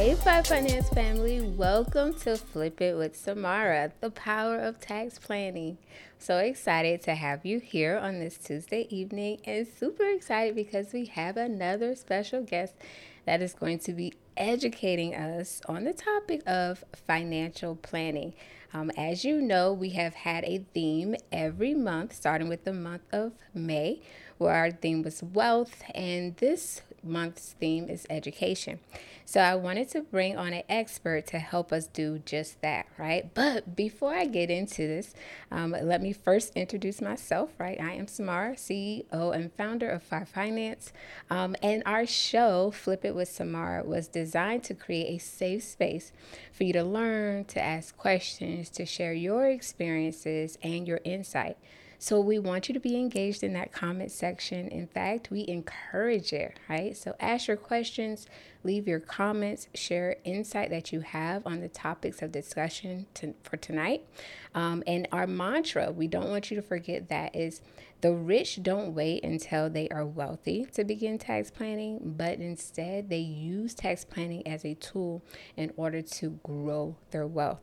[0.00, 5.76] Hey, FYE Finance family, welcome to Flip It with Samara, the power of tax planning.
[6.18, 11.04] So excited to have you here on this Tuesday evening, and super excited because we
[11.04, 12.72] have another special guest
[13.26, 18.32] that is going to be educating us on the topic of financial planning.
[18.72, 23.02] Um, as you know, we have had a theme every month, starting with the month
[23.12, 24.00] of May,
[24.38, 28.80] where our theme was wealth, and this month's theme is education.
[29.24, 33.32] So I wanted to bring on an expert to help us do just that, right?
[33.32, 35.14] But before I get into this,
[35.52, 37.80] um, let me first introduce myself, right?
[37.80, 40.92] I am Samara, CEO and founder of FYE Finance.
[41.30, 46.10] Um, and our show, Flip It with Samara, was designed to create a safe space
[46.52, 51.56] for you to learn, to ask questions, to share your experiences and your insight.
[52.02, 54.68] So we want you to be engaged in that comment section.
[54.68, 56.96] In fact, we encourage it, right?
[56.96, 58.26] So ask your questions,
[58.64, 63.58] leave your comments, share insight that you have on the topics of discussion to, for
[63.58, 64.06] tonight.
[64.54, 67.60] Um, and our mantra, we don't want you to forget that, is
[68.00, 73.18] the rich don't wait until they are wealthy to begin tax planning, but instead they
[73.18, 75.22] use tax planning as a tool
[75.54, 77.60] in order to grow their wealth.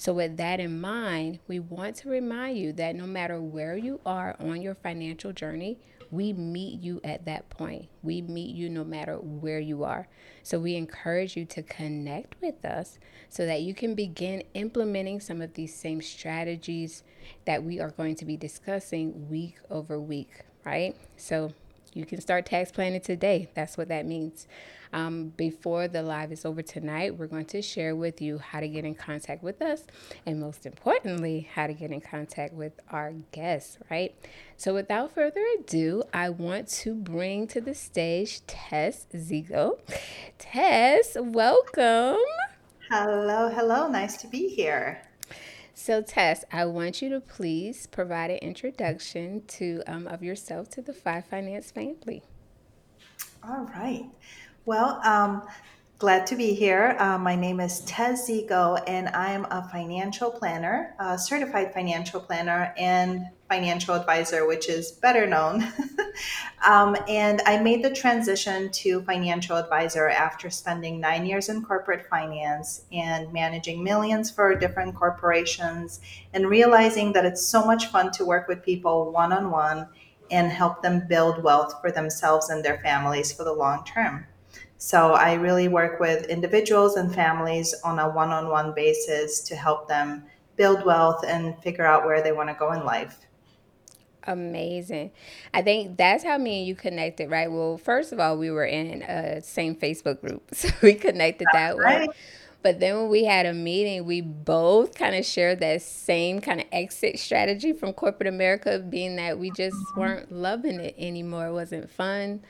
[0.00, 4.00] So, with that in mind, we want to remind you that no matter where you
[4.06, 5.78] are on your financial journey,
[6.10, 7.90] we meet you at that point.
[8.02, 10.08] We meet you no matter where you are.
[10.42, 12.98] So, we encourage you to connect with us
[13.28, 17.02] so that you can begin implementing some of these same strategies
[17.44, 20.96] that we are going to be discussing week over week, right?
[21.18, 21.52] So,
[21.92, 23.50] you can start tax planning today.
[23.54, 24.46] That's what that means.
[24.92, 28.68] Um, before the live is over tonight, we're going to share with you how to
[28.68, 29.84] get in contact with us
[30.26, 34.14] and most importantly, how to get in contact with our guests, right?
[34.56, 39.78] So without further ado, I want to bring to the stage Tess Zigo.
[40.38, 42.20] Tess, welcome.
[42.90, 43.88] Hello, hello.
[43.88, 45.02] Nice to be here.
[45.82, 50.82] So, Tess, I want you to please provide an introduction to um, of yourself to
[50.82, 52.22] the FYE Finance family.
[53.42, 54.04] All right.
[54.66, 55.48] Well, um,
[55.96, 56.96] glad to be here.
[56.98, 62.20] Uh, my name is Tess Zigo, and I am a financial planner, a certified financial
[62.20, 65.66] planner, and financial advisor, which is better known.
[66.64, 72.06] um, and I made the transition to financial advisor after spending nine years in corporate
[72.08, 76.00] finance and managing millions for different corporations,
[76.34, 79.88] and realizing that it's so much fun to work with people one on one
[80.30, 84.26] and help them build wealth for themselves and their families for the long term.
[84.78, 89.56] So I really work with individuals and families on a one on one basis to
[89.56, 90.24] help them
[90.56, 93.26] build wealth and figure out where they want to go in life.
[94.24, 95.12] Amazing.
[95.54, 97.50] I think that's how me and you connected, right?
[97.50, 101.76] Well, first of all, we were in a same Facebook group, so we connected that
[101.76, 102.08] right.
[102.08, 102.14] way.
[102.62, 106.60] But then when we had a meeting, we both kind of shared that same kind
[106.60, 111.46] of exit strategy from corporate America, being that we just weren't loving it anymore.
[111.46, 112.42] It wasn't fun.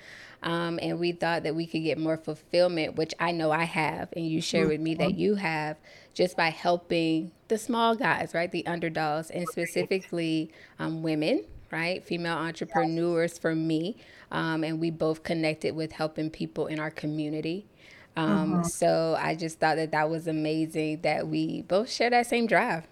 [0.43, 4.09] Um, and we thought that we could get more fulfillment, which I know I have,
[4.17, 5.19] and you share with me that mm-hmm.
[5.19, 5.77] you have,
[6.15, 12.37] just by helping the small guys, right, the underdogs, and specifically um, women, right, female
[12.37, 13.97] entrepreneurs for me,
[14.31, 17.67] um, and we both connected with helping people in our community.
[18.17, 18.63] Um, mm-hmm.
[18.65, 22.87] So I just thought that that was amazing that we both share that same drive.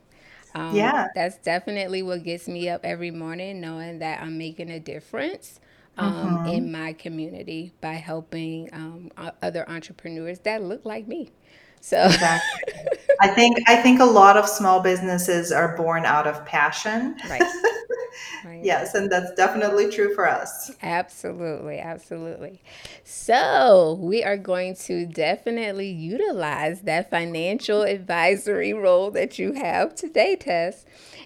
[0.54, 4.80] Um, yeah, that's definitely what gets me up every morning, knowing that I'm making a
[4.80, 5.60] difference
[5.98, 6.46] um, mm-hmm.
[6.46, 9.10] in my community by helping um,
[9.42, 11.30] other entrepreneurs that look like me.
[11.80, 12.62] So exactly.
[13.20, 17.16] I think I think a lot of small businesses are born out of passion.
[17.28, 17.42] Right.
[18.44, 18.64] right.
[18.64, 20.72] yes, and that's definitely true for us.
[20.82, 22.60] Absolutely, absolutely.
[23.04, 30.36] So, we are going to definitely utilize that financial advisory role that you have today,
[30.36, 30.84] Tess.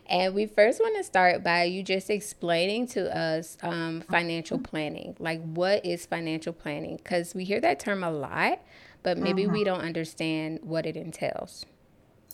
[0.08, 5.16] And we first want to start by you just explaining to us um, financial planning.
[5.18, 6.96] Like, what is financial planning?
[6.96, 8.60] Because we hear that term a lot,
[9.02, 9.52] but maybe mm-hmm.
[9.52, 11.64] we don't understand what it entails.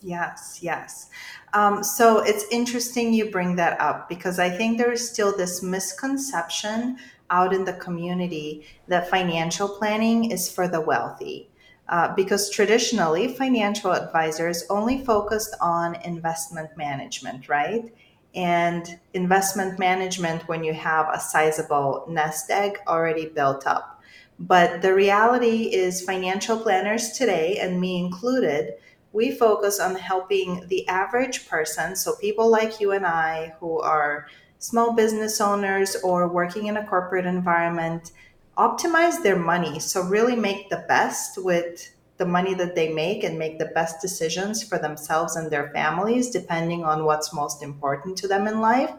[0.02, 1.10] Yes, yes.
[1.54, 5.62] Um, so it's interesting you bring that up because I think there is still this
[5.62, 6.98] misconception
[7.30, 11.48] out in the community that financial planning is for the wealthy.
[11.88, 17.92] Uh, because traditionally, financial advisors only focused on investment management, right?
[18.34, 24.02] And investment management when you have a sizable nest egg already built up.
[24.38, 28.74] But the reality is, financial planners today, and me included,
[29.18, 34.28] we focus on helping the average person, so people like you and I who are
[34.60, 38.12] small business owners or working in a corporate environment,
[38.56, 39.80] optimize their money.
[39.80, 44.00] So, really make the best with the money that they make and make the best
[44.00, 48.92] decisions for themselves and their families, depending on what's most important to them in life.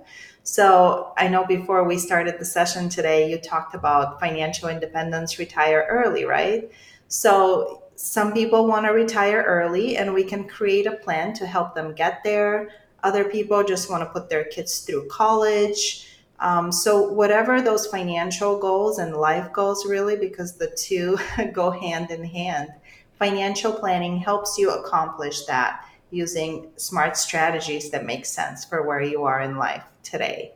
[0.43, 5.85] So I know before we started the session today, you talked about financial independence, retire
[5.89, 6.71] early, right?
[7.09, 11.75] So some people want to retire early, and we can create a plan to help
[11.75, 12.69] them get there.
[13.03, 16.07] Other people just want to put their kids through college.
[16.39, 21.17] Um, so, whatever those financial goals and life goals, really, because the two
[21.51, 22.69] go hand in hand,
[23.17, 29.25] financial planning helps you accomplish that using smart strategies that make sense for where you
[29.25, 30.53] are in life today.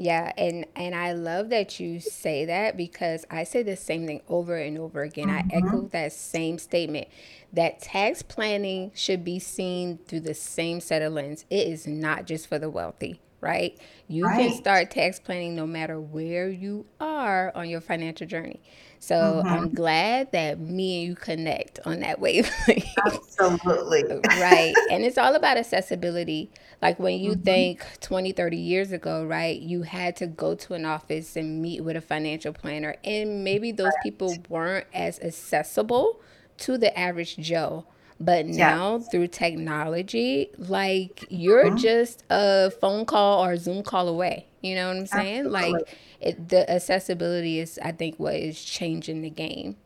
[0.00, 4.22] Yeah, and and I love that you say that because I say the same thing
[4.30, 5.28] over and over again.
[5.28, 5.54] Mm-hmm.
[5.54, 7.08] I echo that same statement
[7.52, 11.44] that tax planning should be seen through the same set of lens.
[11.50, 13.78] It is not just for the wealthy, right?
[14.08, 14.48] You right.
[14.48, 18.62] can start tax planning no matter where you are on your financial journey.
[19.02, 19.48] So mm-hmm.
[19.48, 22.84] I'm glad that me and you connect on that wavelength.
[23.04, 24.04] Absolutely.
[24.38, 24.74] right.
[24.90, 26.50] And it's all about accessibility.
[26.82, 27.42] Like when you mm-hmm.
[27.42, 31.82] think 20, 30 years ago, right, you had to go to an office and meet
[31.82, 32.96] with a financial planner.
[33.02, 36.20] And maybe those people weren't as accessible
[36.58, 37.86] to the average Joe.
[38.22, 39.04] But now yeah.
[39.10, 41.76] through technology, like you're mm-hmm.
[41.76, 44.46] just a phone call or Zoom call away.
[44.60, 45.46] You know what I'm saying?
[45.46, 45.72] Absolutely.
[45.72, 49.76] Like it, the accessibility is, I think, what is changing the game.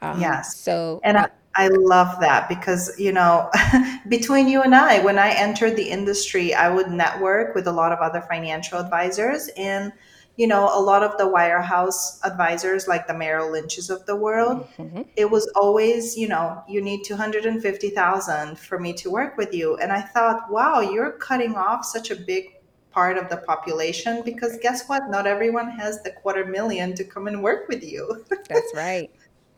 [0.00, 0.56] Um, yes.
[0.56, 3.50] So, and I, I love that because, you know,
[4.08, 7.92] between you and I, when I entered the industry, I would network with a lot
[7.92, 9.48] of other financial advisors.
[9.56, 9.92] And,
[10.36, 14.66] you know, a lot of the wirehouse advisors, like the Merrill Lynch's of the world,
[14.78, 15.02] mm-hmm.
[15.14, 19.76] it was always, you know, you need 250,000 for me to work with you.
[19.76, 22.54] And I thought, wow, you're cutting off such a big
[22.92, 25.10] part of the population because guess what?
[25.10, 28.24] Not everyone has the quarter million to come and work with you.
[28.48, 29.10] That's right.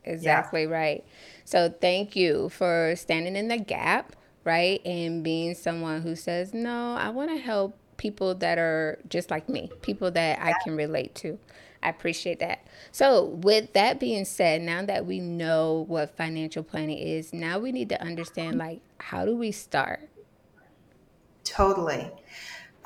[0.03, 0.69] Exactly yeah.
[0.69, 1.05] right.
[1.45, 4.85] So thank you for standing in the gap, right?
[4.85, 9.49] And being someone who says, no, I want to help people that are just like
[9.49, 10.39] me, people that.
[10.41, 11.39] I can relate to.
[11.81, 12.65] I appreciate that.
[12.91, 17.71] So, with that being said, now that we know what financial planning is, now we
[17.71, 18.69] need to understand uh-huh.
[18.69, 20.09] like how do we start?
[21.43, 22.11] Totally.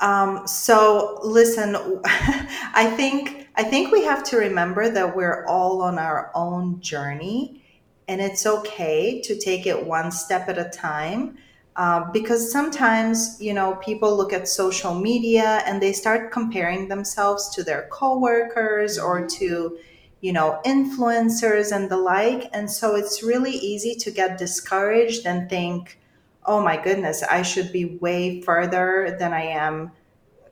[0.00, 5.98] Um, so listen, I think I think we have to remember that we're all on
[5.98, 7.62] our own journey,
[8.08, 11.36] and it's okay to take it one step at a time.
[11.76, 17.48] Uh, because sometimes you know people look at social media and they start comparing themselves
[17.50, 19.28] to their coworkers or mm-hmm.
[19.28, 19.78] to
[20.20, 25.48] you know influencers and the like and so it's really easy to get discouraged and
[25.48, 25.98] think
[26.46, 29.92] oh my goodness, I should be way further than I am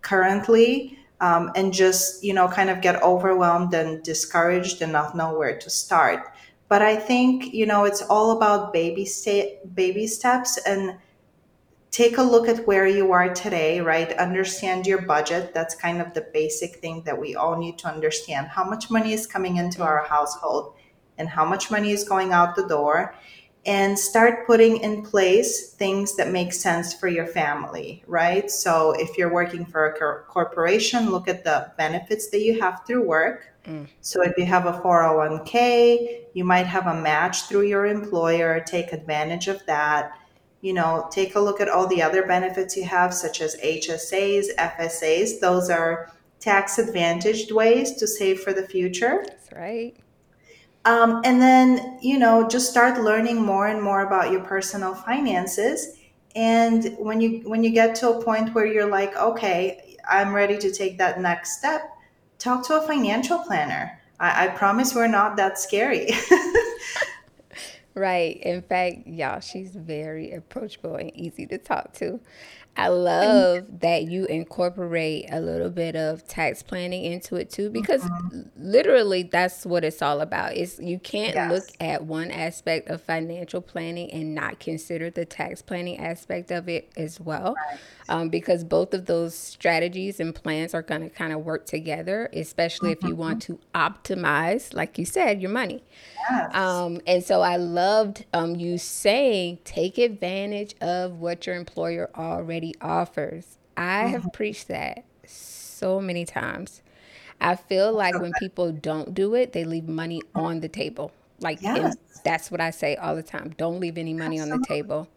[0.02, 0.98] currently.
[1.20, 5.58] Um, and just you know kind of get overwhelmed and discouraged and not know where
[5.58, 6.20] to start.
[6.68, 10.96] But i think you know it's all about baby sta- baby steps and
[11.90, 14.12] take a look at where you are today right?
[14.12, 15.54] Understand your budget.
[15.54, 18.48] That's kind of the basic thing that we all need to understand.
[18.48, 20.74] How much money is coming into our household
[21.16, 23.14] and how much money is going out the door
[23.66, 28.50] and start putting in place things that make sense for your family, right?
[28.50, 32.82] So if you're working for a cor- corporation, look at the benefits that you have
[32.86, 33.52] through work.
[33.66, 33.86] Mm.
[34.00, 38.92] So if you have a 401k, you might have a match through your employer, take
[38.92, 40.12] advantage of that.
[40.60, 44.46] You know, take a look at all the other benefits you have, such as HSAs,
[44.58, 45.40] FSAs.
[45.40, 46.10] Those are
[46.40, 49.24] tax advantaged ways to save for the future.
[49.26, 49.96] That's right.
[50.88, 55.98] Um, and then, you know, just start learning more and more about your personal finances.
[56.34, 60.56] And when you when you get to a point where you're like, okay, I'm ready
[60.56, 61.82] to take that next step,
[62.38, 64.00] talk to a financial planner.
[64.18, 66.08] I, I promise we're not that scary.
[67.94, 68.38] right.
[68.38, 72.18] In fact, y'all, she's very approachable and easy to talk to.
[72.78, 78.02] I love that you incorporate a little bit of tax planning into it too, because
[78.02, 78.42] mm-hmm.
[78.56, 80.54] literally that's what it's all about.
[80.54, 81.50] Is you can't yes.
[81.50, 86.68] look at one aspect of financial planning and not consider the tax planning aspect of
[86.68, 87.80] it as well, right.
[88.08, 92.30] um, because both of those strategies and plans are going to kind of work together,
[92.32, 93.06] especially mm-hmm.
[93.06, 93.54] if you want mm-hmm.
[93.54, 95.82] to optimize, like you said, your money.
[96.30, 96.54] Yes.
[96.54, 102.67] Um, and so I loved um, you saying take advantage of what your employer already
[102.80, 103.58] offers.
[103.76, 104.30] I have mm-hmm.
[104.30, 106.82] preached that so many times.
[107.40, 111.12] I feel like when people don't do it, they leave money on the table.
[111.40, 111.96] Like yes.
[112.24, 113.54] that's what I say all the time.
[113.56, 114.52] Don't leave any money Absolutely.
[114.52, 115.08] on the table.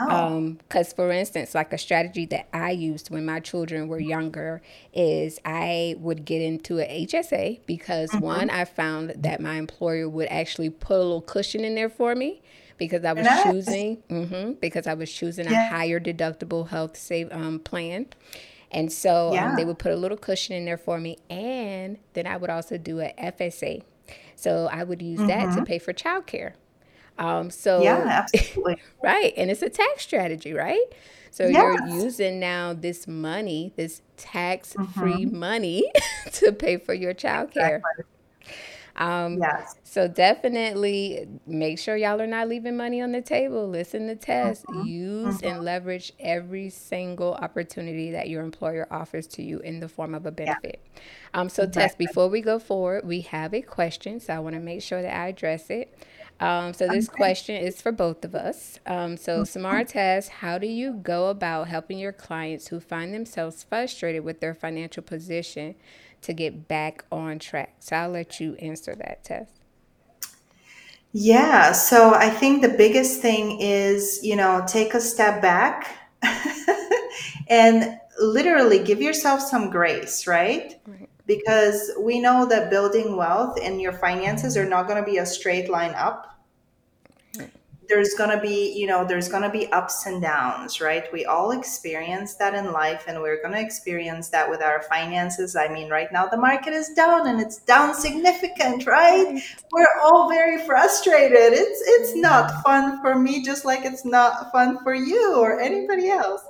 [0.00, 0.08] No.
[0.08, 0.58] Um,
[0.94, 4.62] for instance, like a strategy that I used when my children were younger
[4.92, 8.24] is I would get into a HSA because mm-hmm.
[8.24, 12.14] one, I found that my employer would actually put a little cushion in there for
[12.14, 12.42] me
[12.78, 13.42] because I was nice.
[13.42, 15.66] choosing mm-hmm, because I was choosing yeah.
[15.66, 18.06] a higher deductible health save um, plan.
[18.70, 19.50] And so um, yeah.
[19.50, 21.18] um, they would put a little cushion in there for me.
[21.28, 23.82] And then I would also do a FSA.
[24.36, 25.28] So I would use mm-hmm.
[25.28, 25.64] that to mm-hmm.
[25.64, 26.52] pay for childcare.
[27.18, 28.76] Um, so yeah, absolutely.
[29.02, 29.32] right.
[29.36, 30.84] And it's a tax strategy, right?
[31.30, 31.78] So yes.
[31.88, 35.38] you're using now this money, this tax free mm-hmm.
[35.38, 35.90] money
[36.32, 37.76] to pay for your child care.
[37.76, 38.04] Exactly.
[38.98, 39.76] Um, yes.
[39.84, 43.68] So definitely make sure y'all are not leaving money on the table.
[43.68, 44.62] Listen to Tess.
[44.62, 44.86] Mm-hmm.
[44.86, 45.46] Use mm-hmm.
[45.46, 50.26] and leverage every single opportunity that your employer offers to you in the form of
[50.26, 50.80] a benefit.
[50.94, 51.00] Yeah.
[51.40, 52.06] Um, so exactly.
[52.06, 54.18] Tess, before we go forward, we have a question.
[54.18, 55.96] So I want to make sure that I address it.
[56.40, 57.16] Um, so this okay.
[57.16, 58.78] question is for both of us.
[58.86, 59.44] Um, so mm-hmm.
[59.44, 64.40] Samara Tess, how do you go about helping your clients who find themselves frustrated with
[64.40, 65.74] their financial position
[66.22, 67.76] to get back on track?
[67.80, 69.48] So I'll let you answer that, Tess.
[71.12, 75.96] Yeah, so I think the biggest thing is, you know, take a step back
[77.48, 80.78] and literally give yourself some grace, right?
[80.86, 81.08] right?
[81.26, 85.26] Because we know that building wealth and your finances are not going to be a
[85.26, 86.37] straight line up
[87.88, 91.12] there's going to be you know there's going to be ups and downs right?
[91.12, 95.56] We all experience that in life and we're going to experience that with our finances.
[95.56, 99.42] I mean right now the market is down and it's down significant right?
[99.72, 101.52] We're all very frustrated.
[101.54, 106.08] It's it's not fun for me just like it's not fun for you or anybody
[106.08, 106.42] else.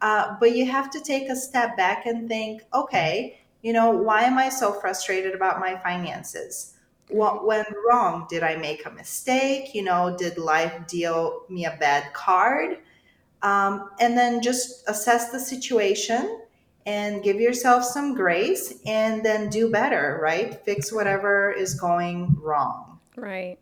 [0.00, 4.22] Uh, but you have to take a step back and think okay you know why
[4.22, 6.73] am i so frustrated about my finances
[7.08, 8.26] what went wrong?
[8.28, 9.74] Did I make a mistake?
[9.74, 12.78] You know, did life deal me a bad card?
[13.42, 16.40] Um, and then just assess the situation
[16.86, 20.64] and give yourself some grace and then do better, right?
[20.64, 22.98] Fix whatever is going wrong.
[23.16, 23.58] Right.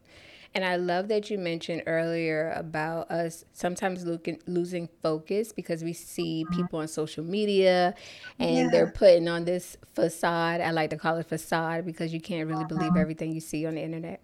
[0.54, 5.94] And I love that you mentioned earlier about us sometimes looking, losing focus because we
[5.94, 6.54] see mm-hmm.
[6.54, 7.94] people on social media
[8.38, 8.68] and yeah.
[8.70, 10.60] they're putting on this facade.
[10.60, 13.00] I like to call it facade because you can't really believe uh-huh.
[13.00, 14.22] everything you see on the internet.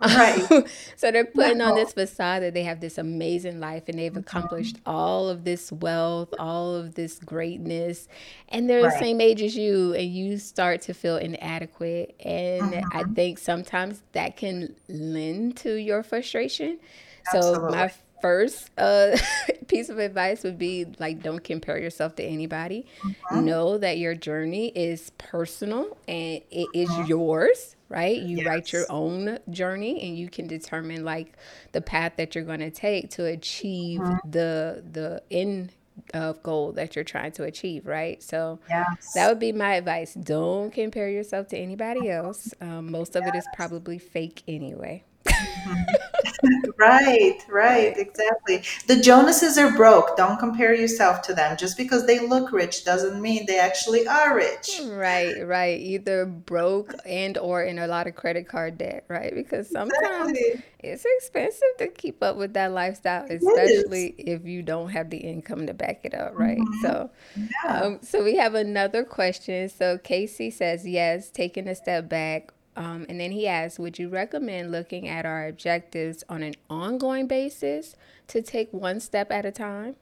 [0.00, 0.68] Right.
[0.96, 4.20] so they're putting on this facade that they have this amazing life and they've mm-hmm.
[4.20, 8.08] accomplished all of this wealth, all of this greatness,
[8.48, 8.92] and they're right.
[8.92, 12.16] the same age as you, and you start to feel inadequate.
[12.24, 13.12] And I mm-hmm.
[13.12, 16.78] think sometimes that can lend to to your frustration.
[17.26, 17.72] Absolutely.
[17.72, 19.16] So my first uh,
[19.68, 22.86] piece of advice would be like don't compare yourself to anybody.
[23.02, 23.44] Mm-hmm.
[23.44, 27.06] Know that your journey is personal and it is mm-hmm.
[27.06, 28.16] yours, right?
[28.16, 28.46] You yes.
[28.46, 31.36] write your own journey and you can determine like
[31.72, 34.30] the path that you're going to take to achieve mm-hmm.
[34.30, 35.72] the the end
[36.14, 38.22] of goal that you're trying to achieve, right?
[38.22, 39.12] So yes.
[39.14, 40.14] that would be my advice.
[40.14, 42.54] Don't compare yourself to anybody else.
[42.60, 43.34] Um, most of yes.
[43.34, 45.04] it is probably fake anyway.
[46.78, 48.62] right, right, exactly.
[48.86, 50.16] The Joneses are broke.
[50.16, 51.56] Don't compare yourself to them.
[51.56, 54.80] Just because they look rich doesn't mean they actually are rich.
[54.86, 55.80] Right, right.
[55.80, 59.34] Either broke and or in a lot of credit card debt, right?
[59.34, 60.62] Because sometimes exactly.
[60.80, 65.66] it's expensive to keep up with that lifestyle, especially if you don't have the income
[65.66, 66.58] to back it up, right?
[66.58, 66.82] Mm-hmm.
[66.82, 67.80] So, yeah.
[67.80, 69.68] um, so we have another question.
[69.68, 74.08] So Casey says, yes, taking a step back um, and then he asks, would you
[74.08, 77.96] recommend looking at our objectives on an ongoing basis
[78.28, 79.96] to take one step at a time?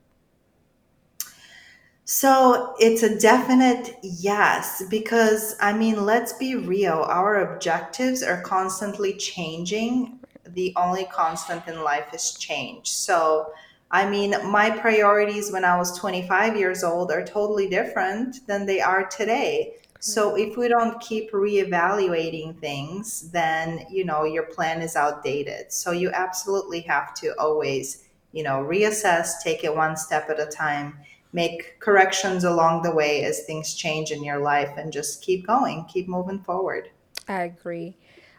[2.04, 9.14] So it's a definite yes, because I mean, let's be real, our objectives are constantly
[9.14, 10.20] changing.
[10.44, 12.90] The only constant in life is change.
[12.90, 13.52] So,
[13.90, 18.82] I mean, my priorities when I was 25 years old are totally different than they
[18.82, 19.76] are today.
[20.06, 20.50] So mm-hmm.
[20.50, 25.72] if we don't keep reevaluating things, then you know your plan is outdated.
[25.72, 30.46] So you absolutely have to always, you know, reassess, take it one step at a
[30.46, 30.96] time,
[31.32, 35.84] make corrections along the way as things change in your life and just keep going,
[35.86, 36.88] keep moving forward.
[37.26, 37.96] I agree.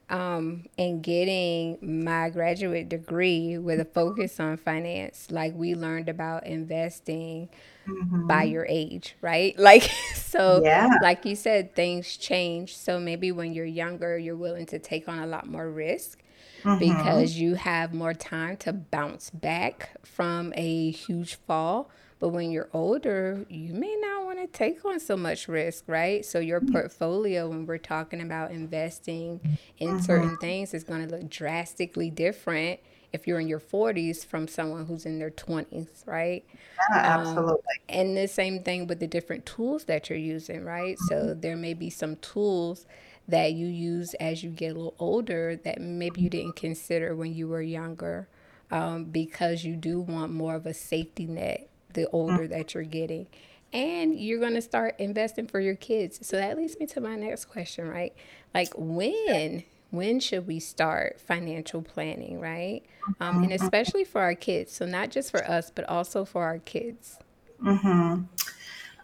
[0.10, 6.48] Um, and getting my graduate degree with a focus on finance, like we learned about
[6.48, 7.50] investing
[7.88, 8.26] mm-hmm.
[8.26, 9.54] by your age, right?
[9.68, 9.84] Like,
[10.16, 10.88] so, yeah.
[11.02, 12.78] like you said, things change.
[12.78, 16.24] So maybe when you're younger, you're willing to take on a lot more risk.
[16.64, 16.80] Mm-hmm.
[16.80, 21.92] Because you have more time to bounce back from a huge fall.
[22.20, 26.26] But when you're older, you may not want to take on so much risk, right?
[26.26, 26.74] So your mm-hmm.
[26.74, 30.00] portfolio, when we're talking about investing in mm-hmm.
[30.00, 32.80] certain things, is going to look drastically different
[33.14, 36.46] if you're in your 40s from someone who's in their 20s, right?
[36.92, 37.62] Yeah, absolutely.
[37.90, 40.98] And the same thing with the different tools that you're using, right?
[41.08, 42.86] So there may be some tools
[43.28, 47.34] that you use as you get a little older that maybe you didn't consider when
[47.34, 48.28] you were younger
[48.72, 53.28] um, because you do want more of a safety net the older that you're getting.
[53.78, 56.26] And you're going to start investing for your kids.
[56.26, 58.14] So that leads me to my next question, right?
[58.54, 62.84] Like, when when should we start financial planning, right?
[63.22, 64.74] Um, and especially for our kids.
[64.74, 67.20] So, not just for us, but also for our kids.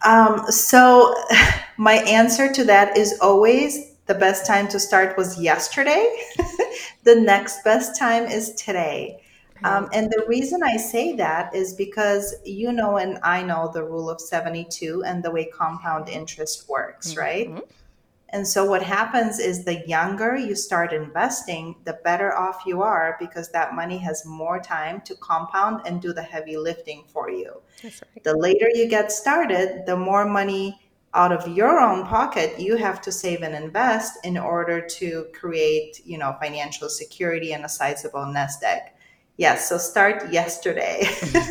[0.04, 1.14] Um, so,
[1.76, 6.06] my answer to that is always the best time to start was yesterday.
[7.04, 9.23] the next best time is today.
[9.62, 13.84] Um, and the reason I say that is because you know, and I know the
[13.84, 17.48] rule of 72 and the way compound interest works, right?
[17.50, 17.58] hmm
[18.30, 23.16] And so what happens is the younger you start investing, the better off you are
[23.20, 27.62] because that money has more time to compound and do the heavy lifting for you.
[27.82, 28.24] Right.
[28.24, 30.80] The later you get started, the more money
[31.14, 36.00] out of your own pocket you have to save and invest in order to create,
[36.04, 38.82] you know, financial security and a sizable nest egg.
[39.36, 41.08] Yes, so start yesterday.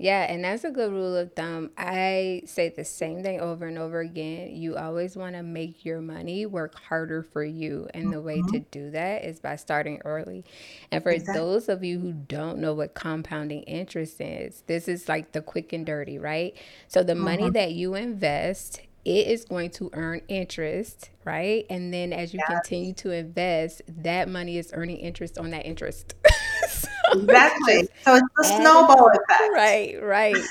[0.00, 1.70] Yeah, and that's a good rule of thumb.
[1.76, 4.54] I say the same thing over and over again.
[4.54, 7.88] You always want to make your money work harder for you.
[7.94, 8.64] And the way to Mhm.
[8.70, 10.44] do that is by starting early.
[10.92, 11.32] And for Exactly.
[11.32, 15.72] those of you who don't know what compounding interest is, this is like the quick
[15.72, 16.56] and dirty, right?
[16.86, 17.54] So the money Mhm.
[17.54, 21.66] that you invest, it is going to earn interest, right?
[21.68, 26.14] And then as you continue to invest, that money is earning interest on that interest.
[26.66, 27.82] so exactly.
[27.82, 29.52] just So it's a adding snowball effect.
[29.54, 30.50] Right, right,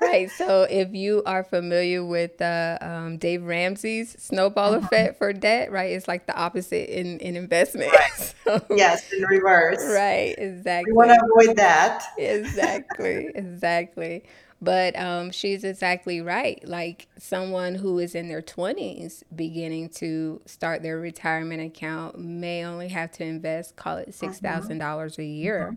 [0.00, 0.30] right.
[0.30, 4.84] So if you are familiar with uh, um, Dave Ramsey's snowball Mhm.
[4.84, 5.92] effect for debt, right?
[5.92, 7.92] It's like the opposite in in investment.
[7.92, 8.34] Right.
[8.44, 9.78] So, Yes, in reverse.
[9.88, 10.92] right, exactly.
[10.92, 12.04] We want to avoid that.
[12.18, 14.24] Exactly, exactly.
[14.62, 16.66] But um, she's exactly right.
[16.66, 22.88] Like someone who is in their 20s beginning to start their retirement account may only
[22.88, 25.76] have to invest, call it hmm $6,000 a hmm year,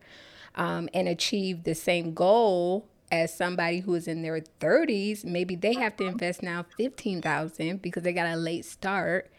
[0.56, 5.26] um, and achieve the same goal as somebody who is in their 30s.
[5.26, 9.32] Maybe they have to invest now 15,000 because they got a late start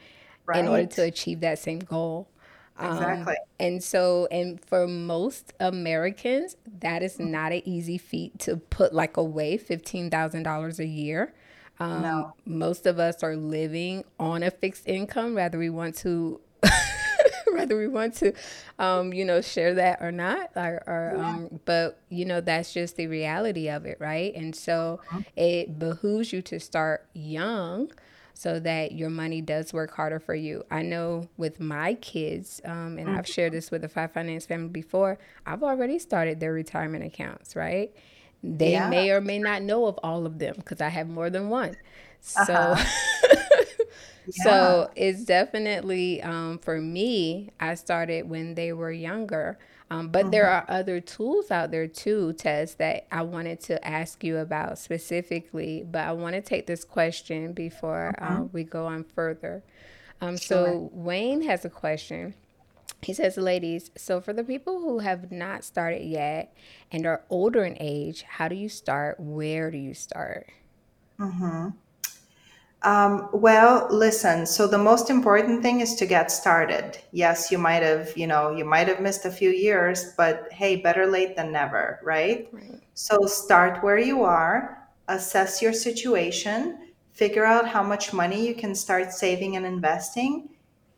[0.53, 2.29] in order to achieve that same goal.
[2.79, 3.37] Um, Exactly.
[3.59, 9.17] and so, and for most Americans, that is not an easy feat to put like
[9.17, 11.35] away $15,000 a year.
[11.81, 12.35] Um, No.
[12.45, 16.41] most of us are living on a fixed income, whether we want to,
[17.53, 18.33] whether we want to,
[18.79, 21.39] um, you know, share that or not, or, or Yeah.
[21.51, 24.35] um, but you know, that's just the reality of it, right?
[24.35, 25.25] And so, Mhm.
[25.37, 27.91] it behooves you to start young
[28.37, 30.65] so that your money does work harder for you.
[30.71, 34.69] I know with my kids, um, and I've shared this with the FYE Finance family
[34.69, 37.95] before, I've already started their retirement accounts, right?
[38.43, 38.81] They Yeah.
[38.81, 41.77] may or may not know of all of them because I have more than one.
[42.21, 42.85] So, Uh-huh.
[44.37, 44.77] Yeah.
[44.77, 47.51] so it's definitely um, for me.
[47.61, 49.59] I started when they were younger,
[49.91, 53.87] um, but there hmm are other tools out there too, Tess, that I wanted to
[53.87, 55.85] ask you about specifically.
[55.89, 59.63] But I want to take this question before uh, we go on further.
[60.21, 60.79] Um, Sure.
[60.79, 62.35] so Wayne has a question.
[63.03, 66.55] He says, ladies, so for the people who have not started yet
[66.91, 69.21] and are older in age, how do you start?
[69.21, 70.49] Where do you start?
[71.19, 71.69] hmm
[72.83, 76.99] Um, well, listen, so the most important thing is to get started.
[77.11, 80.77] Yes, you might have, you know, you might have missed a few years, but hey,
[80.77, 82.49] better late than never, right?
[82.53, 82.81] Right.
[82.95, 88.75] So start where you are, assess your situation, figure out how much money you can
[88.75, 90.51] start saving and investing,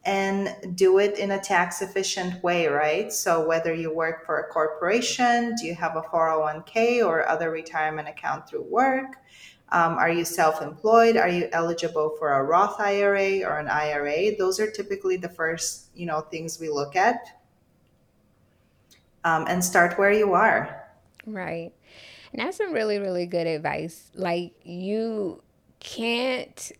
[0.04, 3.12] and do it in a tax efficient way, right?
[3.12, 8.08] So whether you work for a corporation, do you have a 401k or other retirement
[8.08, 9.16] account through work?
[9.70, 11.16] Um, are you self-employed?
[11.16, 14.36] Are you eligible for a Roth IRA or an IRA?
[14.36, 17.20] Those are typically the first, you know, things we look at.
[19.24, 20.88] Um, and start where you are.
[21.26, 21.72] Right.
[22.32, 24.10] And that's some really, really good advice.
[24.14, 25.42] Like, you
[25.80, 26.72] can't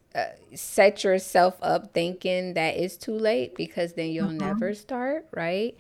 [0.55, 4.39] set yourself up thinking that it's too late because then you'll Mhm.
[4.39, 5.77] never start, right?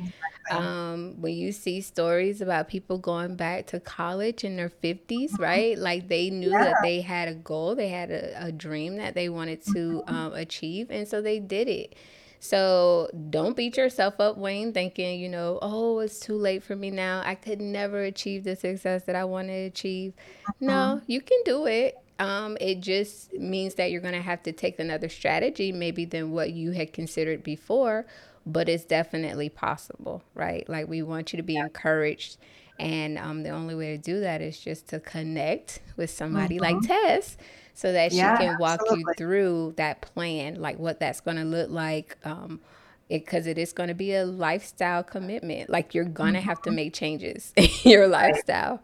[0.50, 5.76] Um, when you see stories about people going back to college in their 50s, right?
[5.78, 6.64] Like they knew Yeah.
[6.64, 10.32] that they had a goal, they had a, a dream that they wanted to um,
[10.32, 11.94] achieve, and so they did it.
[12.40, 16.90] So don't beat yourself up, Wayne, thinking, you know, oh, it's too late for me
[16.90, 17.22] now.
[17.24, 20.14] I could never achieve the success that I want to achieve.
[20.60, 21.02] No, Mhm.
[21.06, 21.98] you can do it.
[22.18, 26.32] Um, it just means that you're going to have to take another strategy, maybe than
[26.32, 28.06] what you had considered before.
[28.46, 30.66] but it's definitely possible, right?
[30.68, 32.38] Like we want you to be encouraged.
[32.78, 36.78] And um, the only way to do that is just to connect with somebody mm-hmm.
[36.78, 37.36] like Tess
[37.74, 39.04] so that yeah, she can walk absolutely.
[39.06, 42.16] you through that plan, like what that's going to look like.
[42.24, 42.60] Um,
[43.08, 45.70] because it, it is going to be a lifestyle commitment.
[45.70, 46.76] Like you're going to have to mm-hmm.
[46.76, 48.82] make changes in your lifestyle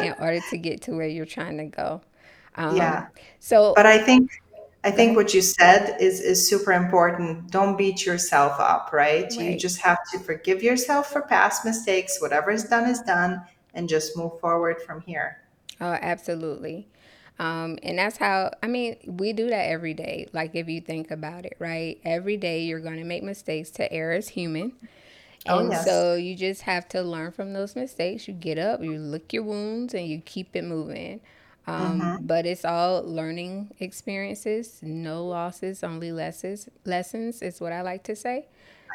[0.00, 2.00] in order to get to where you're trying to go.
[2.56, 3.08] Um, yeah.
[3.40, 4.30] So, but I think
[4.84, 7.50] I think what you said is is super important.
[7.50, 9.24] Don't beat yourself up, right?
[9.24, 9.32] right?
[9.32, 12.20] You just have to forgive yourself for past mistakes.
[12.20, 13.42] Whatever is done is done,
[13.74, 15.42] and just move forward from here.
[15.80, 16.88] Oh, absolutely.
[17.38, 20.28] Um, and that's how, I mean, we do that every day.
[20.32, 22.00] Like, if you think about it, right?
[22.04, 24.72] Every day you're going to make mistakes to err as human.
[25.46, 25.84] Oh, and yes.
[25.84, 28.28] so you just have to learn from those mistakes.
[28.28, 31.20] You get up, you lick your wounds, and you keep it moving.
[31.66, 32.26] Um, mm-hmm.
[32.26, 36.68] But it's all learning experiences, no losses, only lessons.
[36.84, 38.46] Lessons is what I like to say.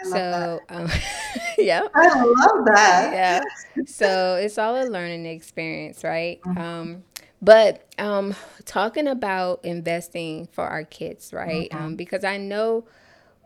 [0.03, 0.89] so, um,
[1.57, 3.09] yeah, I love that.
[3.13, 3.83] Yeah.
[3.85, 6.39] So it's all a learning experience, right?
[6.41, 6.57] Mm-hmm.
[6.57, 7.03] Um,
[7.41, 11.69] but um, talking about investing for our kids, right?
[11.69, 11.83] Mm-hmm.
[11.83, 12.85] Um, because I know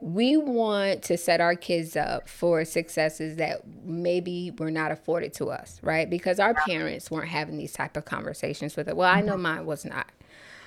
[0.03, 5.49] we want to set our kids up for successes that maybe were not afforded to
[5.49, 6.09] us, right?
[6.09, 8.97] Because our parents weren't having these type of conversations with it.
[8.97, 9.41] Well, I know mm-hmm.
[9.43, 10.07] mine was not.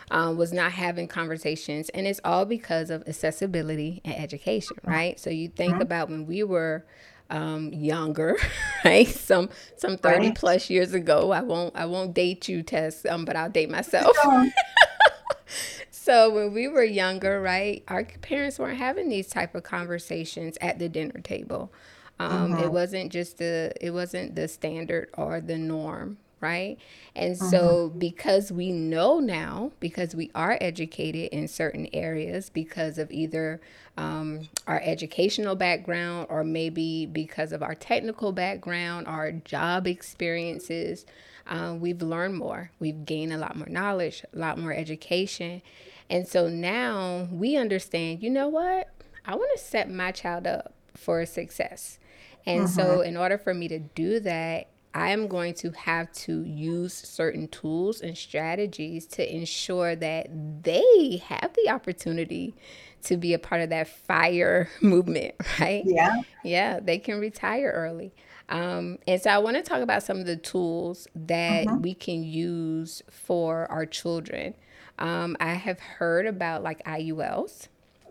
[0.08, 5.18] Um, was not having conversations, and it's all because of accessibility and education, right?
[5.18, 5.82] So you think mm-hmm.
[5.82, 6.86] about when we were
[7.28, 8.36] um, younger,
[8.84, 9.08] right?
[9.08, 11.32] Some some thirty plus years ago.
[11.32, 14.16] I won't I won't date you, Tess, um, but I'll date myself.
[16.06, 20.78] so when we were younger, right, our parents weren't having these type of conversations at
[20.78, 21.72] the dinner table.
[22.20, 22.62] Um, mm-hmm.
[22.62, 26.78] It wasn't just the it wasn't the standard or the norm, right?
[27.16, 27.48] And mm-hmm.
[27.48, 33.60] so, because we know now, because we are educated in certain areas, because of either
[33.96, 41.04] um, our educational background or maybe because of our technical background, our job experiences,
[41.48, 42.70] um, we've learned more.
[42.78, 45.62] We've gained a lot more knowledge, a lot more education.
[46.08, 48.90] And so now we understand, you know what?
[49.24, 51.98] I want to set my child up for success.
[52.44, 52.74] And mm-hmm.
[52.74, 56.94] so, in order for me to do that, I am going to have to use
[56.94, 60.28] certain tools and strategies to ensure that
[60.62, 62.54] they have the opportunity
[63.02, 65.82] to be a part of that fire movement, right?
[65.84, 66.22] Yeah.
[66.42, 68.14] Yeah, they can retire early.
[68.48, 71.82] Um, and so I want to talk about some of the tools that mm-hmm.
[71.82, 74.54] we can use for our children
[74.98, 77.68] um, I have heard about like IULs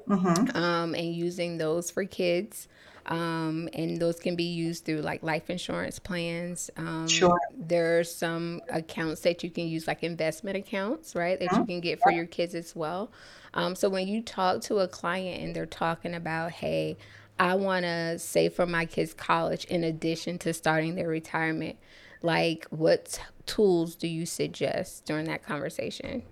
[0.08, 0.56] mm-hmm.
[0.58, 2.68] um, and using those for kids.
[3.08, 6.72] Um, and those can be used through like life insurance plans.
[6.76, 7.40] Um, sure.
[7.56, 11.62] There are some accounts that you can use, like investment accounts, right, that mm-hmm.
[11.62, 13.12] you can get for your kids as well.
[13.54, 16.98] Um, so when you talk to a client and they're talking about, hey,
[17.40, 21.78] I want to save for my kids' college in addition to starting their retirement,
[22.24, 26.24] like what tools do you suggest during that conversation?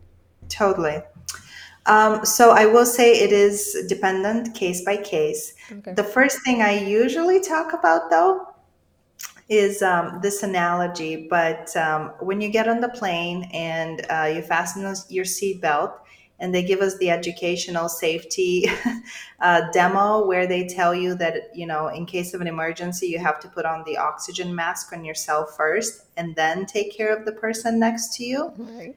[0.49, 1.01] Totally.
[1.85, 5.53] Um, so I will say it is dependent case by case.
[5.71, 5.93] Okay.
[5.93, 8.47] The first thing I usually talk about though
[9.49, 14.41] is um, this analogy, but um, when you get on the plane and uh, you
[14.41, 15.97] fasten your seatbelt
[16.39, 18.65] and they give us the educational safety
[19.39, 23.19] uh, demo where they tell you that you know in case of an emergency you
[23.19, 27.25] have to put on the oxygen mask on yourself first and then take care of
[27.25, 28.95] the person next to you right.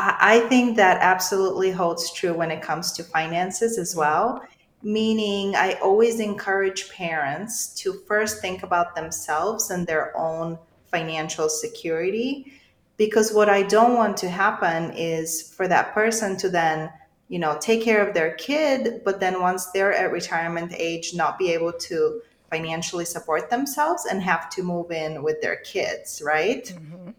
[0.00, 4.42] I think that absolutely holds true when it comes to finances as well.
[4.82, 10.56] Meaning, I always encourage parents to first think about themselves and their own
[10.86, 12.52] financial security.
[12.96, 16.90] Because what I don't want to happen is for that person to then,
[17.28, 21.38] you know, take care of their kid, but then once they're at retirement age, not
[21.38, 26.66] be able to financially support themselves and have to move in with their kids, right?
[26.66, 27.10] Mm-hmm.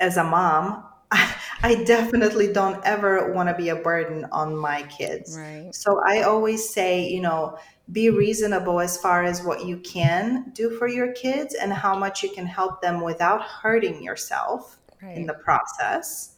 [0.00, 0.84] As a mom,
[1.62, 5.36] I definitely don't ever want to be a burden on my kids.
[5.38, 5.74] Right.
[5.74, 7.58] So I always say, you know,
[7.92, 12.22] be reasonable as far as what you can do for your kids and how much
[12.22, 15.16] you can help them without hurting yourself right.
[15.16, 16.36] in the process.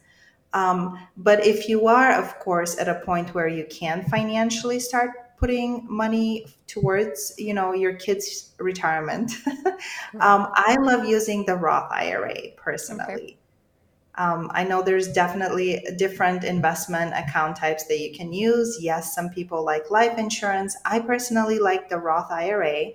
[0.55, 5.11] Um, but if you are, of course, at a point where you can financially start
[5.39, 9.33] putting money towards, you know, your kids' retirement,
[10.21, 13.15] um, I love using the Roth IRA personally.
[13.15, 13.37] Okay.
[14.17, 18.79] Um, I know there's definitely different investment account types that you can use.
[18.81, 20.77] Yes, some people like life insurance.
[20.85, 22.93] I personally like the Roth IRA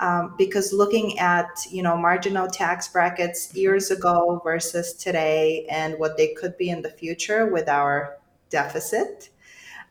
[0.00, 6.16] um, because looking at you know marginal tax brackets years ago versus today and what
[6.16, 8.16] they could be in the future with our
[8.50, 9.30] deficit,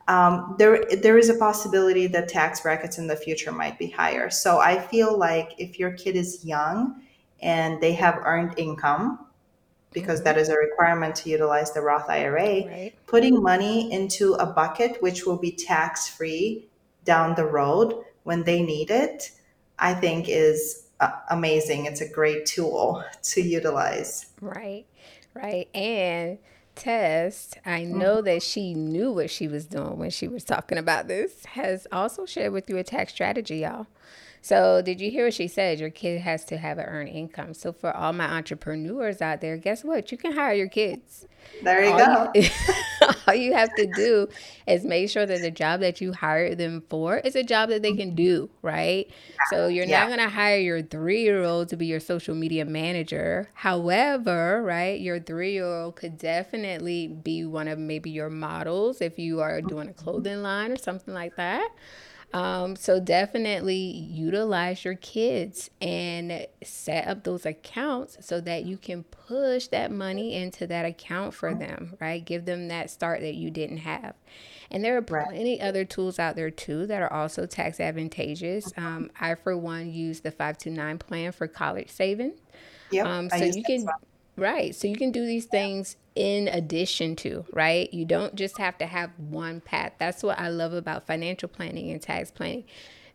[0.08, 4.28] um, there there is a possibility that tax brackets in the future might be higher.
[4.28, 7.00] So I feel like if your kid is young
[7.40, 9.26] and they have earned income,
[9.94, 12.92] because that is a requirement to utilize the Roth IRA, Right.
[13.06, 16.68] putting money into a bucket which will be tax free
[17.04, 19.30] down the road when they need it,
[19.78, 21.86] I think is uh, amazing.
[21.86, 24.26] It's a great tool to utilize.
[24.40, 24.84] Right.
[25.32, 25.68] Right.
[25.74, 26.38] And
[26.74, 31.06] Tess, I know that she knew what she was doing when she was talking about
[31.08, 33.86] this, has also shared with you a tax strategy, y'all.
[34.44, 35.80] So, did you hear what she said?
[35.80, 37.54] Your kid has to have an earned income.
[37.54, 40.12] So, for all my entrepreneurs out there, guess what?
[40.12, 41.26] You can hire your kids.
[41.62, 42.34] There you All go.
[42.34, 42.48] you,
[43.26, 44.28] all you have to do
[44.66, 47.82] is make sure that the job that you hire them for is a job that
[47.82, 49.10] they can do, right?
[49.42, 50.06] So you're Yeah.
[50.06, 53.50] not going to hire your three year old to be your social media manager.
[53.54, 59.18] However, right, your three year old could definitely be one of maybe your models if
[59.18, 61.68] you are doing a clothing line or something like that.
[62.34, 69.04] Um, so definitely utilize your kids and set up those accounts so that you can
[69.04, 72.24] push that money into that account for them, right?
[72.24, 74.14] Give them that start that you didn't have.
[74.68, 75.28] And there are Right.
[75.28, 78.72] plenty other tools out there too that are also tax advantageous.
[78.76, 82.32] Um, I, for one, use the 529 plan for college saving.
[82.90, 83.06] Yep.
[83.06, 84.00] Um, so you can, well.
[84.36, 84.74] Right.
[84.74, 87.92] So you can do these things in addition to, right?
[87.92, 89.92] You don't just have to have one path.
[89.98, 92.64] That's what I love about financial planning and tax planning.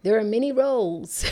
[0.04, 1.26] There are many roles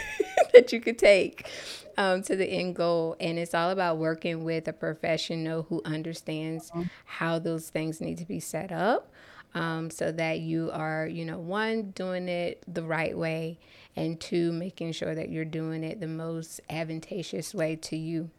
[0.52, 1.48] that you could take
[1.96, 3.16] um, to the end goal.
[3.20, 6.70] And it's all about working with a professional who understands
[7.04, 9.10] how those things need to be set up.
[9.56, 13.60] Um, so that you are, you know, one, doing it the right way,
[13.94, 18.30] and two, making sure that you're doing it the most advantageous way to you.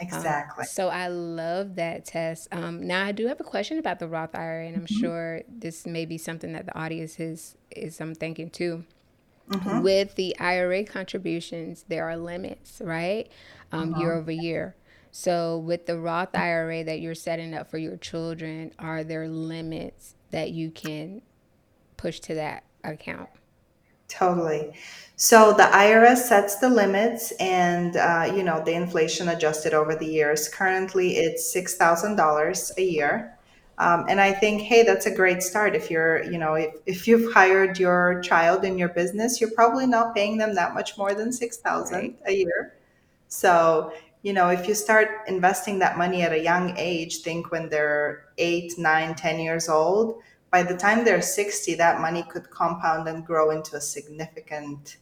[0.00, 0.64] Um, exactly.
[0.64, 2.48] So I love that Tess.
[2.52, 5.00] Um, now I do have a question about the Roth IRA, and I'm mm-hmm.
[5.00, 8.84] sure this may be something that the audience is is I'm thinking too.
[9.50, 9.82] Mm-hmm.
[9.82, 13.30] With the IRA contributions, there are limits, right?
[13.72, 14.02] Um, uh-huh.
[14.02, 14.76] Year over year.
[15.10, 20.14] So with the Roth IRA that you're setting up for your children, are there limits
[20.30, 21.22] that you can
[21.96, 23.30] push to that account?
[24.08, 24.72] Totally.
[25.16, 30.06] So the IRS sets the limits and, uh, you know, the inflation adjusted over the
[30.06, 30.48] years.
[30.48, 33.34] Currently, it's $6,000 a year.
[33.78, 35.74] Um, and I think, hey, that's a great start.
[35.74, 39.86] If you're, you know, if, if you've hired your child in your business, you're probably
[39.86, 42.18] not paying them that much more than 6000 Right.
[42.26, 42.74] a year.
[43.28, 43.92] So,
[44.22, 48.26] you know, if you start investing that money at a young age, think when they're
[48.38, 53.24] eight, nine, ten years old, by the time they're 60, that money could compound and
[53.24, 54.96] grow into a significant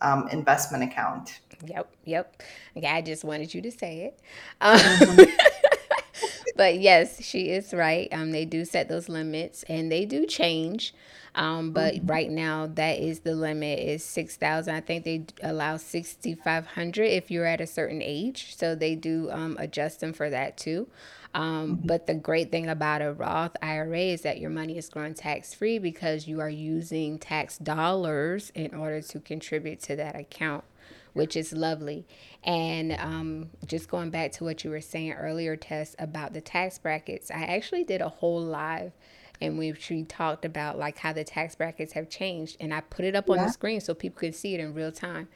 [0.00, 1.40] um, investment account.
[1.64, 2.42] Yep, yep.
[2.76, 4.20] Okay, I just wanted you to say it.
[4.60, 5.26] Um,
[6.56, 8.08] but yes, she is right.
[8.12, 10.94] Um, they do set those limits, and they do change.
[11.34, 14.74] Um, but right now, that is the limit is six thousand.
[14.74, 18.56] I think they allow sixty five hundred if you're at a certain age.
[18.56, 20.88] So they do um, adjust them for that too.
[21.36, 25.12] Um, but the great thing about a Roth IRA is that your money is growing
[25.12, 30.64] tax free because you are using tax dollars in order to contribute to that account
[31.12, 32.06] which is lovely.
[32.44, 36.78] And um, just going back to what you were saying earlier, Tess, about the tax
[36.78, 38.92] brackets, I actually did a whole live
[39.40, 43.04] and we we talked about like how the tax brackets have changed and I put
[43.04, 45.28] it up on the screen so people could see it in real time.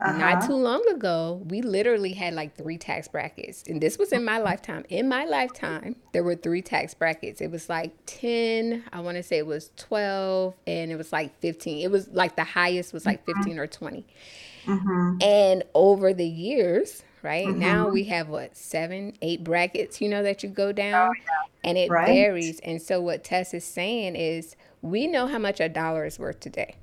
[0.00, 3.64] Uh Not too long ago, we literally had like three tax brackets.
[3.66, 4.84] And this was in my lifetime.
[4.88, 7.40] In my lifetime, there were three tax brackets.
[7.40, 11.38] It was like 10, I want to say it was 12, and it was like
[11.40, 11.78] 15.
[11.84, 14.06] It was like the highest was like 15 or 20.
[14.66, 15.16] Mm-hmm.
[15.22, 17.94] And over the years, right now Mm-hmm.
[17.94, 21.10] we have what seven, eight brackets, you know, that you go down,
[21.64, 22.06] and it Right.
[22.06, 22.60] varies.
[22.60, 26.38] And so, what Tess is saying is, we know how much a dollar is worth
[26.38, 26.76] today,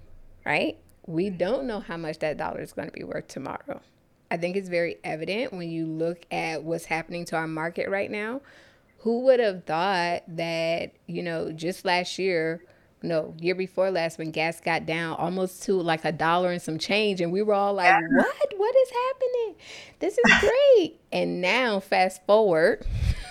[0.45, 0.77] right?
[1.07, 3.81] We don't know how much that dollar is going to be worth tomorrow.
[4.31, 8.09] I think it's very evident when you look at what's happening to our market right
[8.09, 8.41] now.
[8.99, 12.63] Who would have thought that, you know, just last year,
[13.03, 16.79] no, year before last, when gas got down almost to like a dollar and some
[16.79, 18.53] change, and we were all like, what?
[18.57, 19.55] What is happening?
[19.99, 20.99] This is great.
[21.11, 22.83] and now, fast forward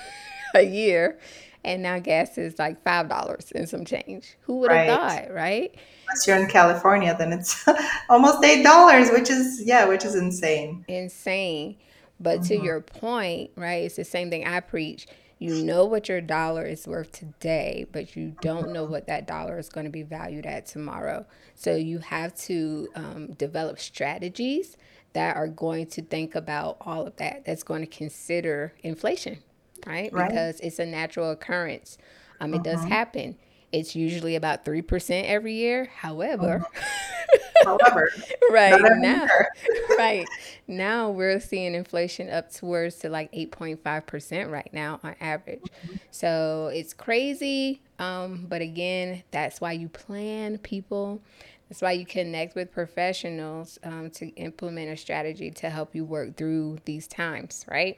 [0.54, 1.18] a year,
[1.64, 4.36] and now gas is like $5 and some change.
[4.42, 5.26] Who would have Right.
[5.26, 5.74] thought, right?
[6.08, 7.64] Unless you're in California, then it's
[8.08, 10.84] almost eight dollars, which is yeah, which is insane.
[10.88, 11.76] insane.
[12.20, 15.06] But to your point, right, it's the same thing I preach.
[15.38, 19.58] You know what your dollar is worth today, but you don't know what that dollar
[19.58, 21.26] is going to be valued at tomorrow.
[21.56, 24.76] So you have to um, develop strategies
[25.12, 29.38] that are going to think about all of that, that's going to consider inflation,
[29.86, 30.12] right?
[30.12, 30.28] Right.
[30.28, 31.98] Because it's a natural occurrence.
[32.40, 33.36] Um, it does happen.
[33.72, 35.86] it's usually about 3% every year.
[35.96, 36.64] However,
[37.64, 38.10] However,
[38.50, 39.26] right now,
[39.98, 40.26] right
[40.68, 45.62] now we're seeing inflation up towards to like 8.5% right now on average.
[46.10, 47.80] So it's crazy.
[47.98, 51.22] Um, but again, that's why you plan people.
[51.68, 56.36] That's why you connect with professionals um, to implement a strategy to help you work
[56.36, 57.96] through these times, right?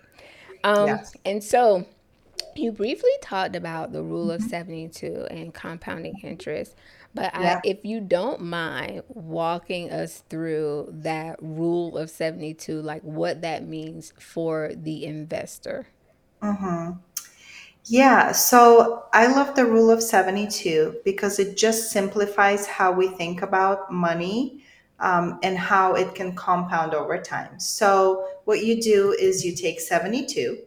[0.64, 1.16] Um, Yes.
[1.24, 1.86] and so
[2.54, 6.76] you briefly talked about the rule of 72 and compounding interest,
[7.14, 13.42] but I, if you don't mind walking us through that rule of 72, like what
[13.42, 15.88] that means for the investor.
[17.88, 23.42] Yeah, so I love the rule of 72 because it just simplifies how we think
[23.42, 24.64] about money
[25.00, 27.60] um, and how it can compound over time.
[27.60, 30.58] So, what you do is you take 72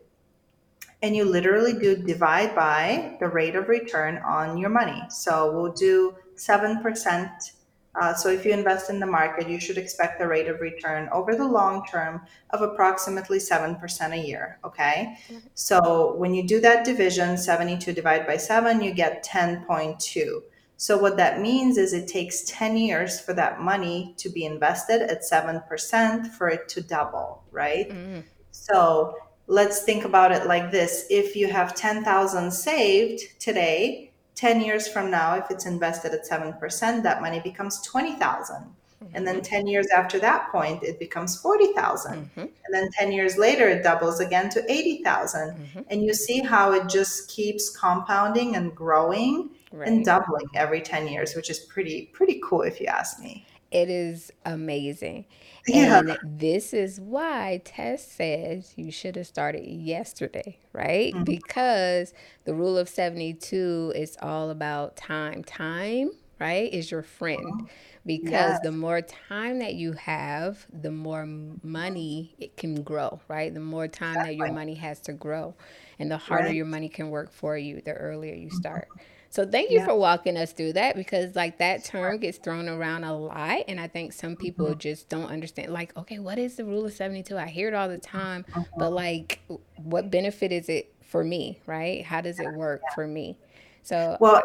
[1.01, 5.01] and you literally do divide by the rate of return on your money.
[5.09, 7.51] So we'll do 7%.
[7.99, 11.09] Uh, so if you invest in the market, you should expect the rate of return
[11.11, 14.59] over the long term of approximately 7% a year.
[14.63, 15.17] Okay.
[15.55, 20.41] So when you do that division, 72 divided by 7, you get 10.2.
[20.81, 25.01] So what that means is it takes 10 years for that money to be invested
[25.01, 27.89] at 7% for it to double, right?
[27.89, 29.15] Mm, So
[29.47, 31.05] let's think about it like this.
[31.09, 37.03] If you have 10,000 saved today, 10 years from now, if it's invested at 7%,
[37.03, 38.73] that money becomes 20,000.
[39.13, 42.13] And then 10 years after that point, it becomes 40,000.
[42.13, 45.51] mm-hmm, And then 10 years later, it doubles again to 80,000.
[45.51, 45.79] mm-hmm.
[45.89, 50.05] And you see how it just keeps compounding and growing and Right.
[50.05, 53.45] doubling every 10 years, which is pretty, pretty cool if you ask me.
[53.71, 55.25] It is amazing.
[55.67, 55.99] Yeah.
[55.99, 61.13] And this is why Tess says you should have started yesterday, right?
[61.13, 61.23] Mm-hmm.
[61.25, 62.11] Because
[62.45, 65.43] the rule of 72 is all about time.
[65.43, 67.69] Time, right, is your friend.
[68.03, 68.59] Because Yes.
[68.63, 71.27] the more time that you have, the more
[71.61, 73.53] money it can grow, right?
[73.53, 75.53] The more time that your money has to grow.
[75.99, 76.55] And the harder Right.
[76.55, 78.87] your money can work for you, the earlier you start.
[79.31, 79.85] So thank you Yeah.
[79.85, 83.79] for walking us through that because like that term gets thrown around a lot and
[83.79, 84.73] I think some people Mm-hmm.
[84.73, 87.87] just don't understand like okay what is the rule of 72 I hear it all
[87.89, 88.79] the time Mm-hmm.
[88.79, 89.41] but like
[89.75, 93.37] what benefit is it for me right how does it work for me
[93.83, 94.43] so Well,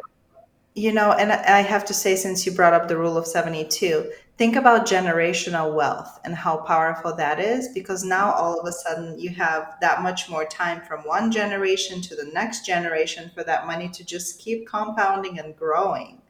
[0.75, 4.13] You know, and I have to say, since you brought up the rule of 72,
[4.37, 9.19] think about generational wealth and how powerful that is because now all of a sudden
[9.19, 13.67] you have that much more time from one generation to the next generation for that
[13.67, 16.21] money to just keep compounding and growing.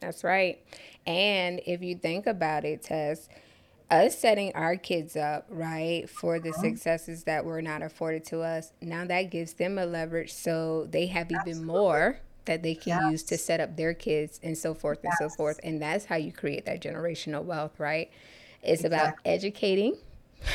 [0.00, 0.58] That's right.
[1.06, 3.28] And if you think about it, Tess,
[3.90, 6.62] us setting our kids up, right, for the uh-huh.
[6.62, 11.06] successes that were not afforded to us, now that gives them a leverage so they
[11.06, 15.04] have even more that they can use to set up their kids and so forth
[15.04, 15.60] and so forth.
[15.62, 18.10] And that's how you create that generational wealth, right?
[18.62, 19.24] It's about Exactly.
[19.24, 19.96] educating,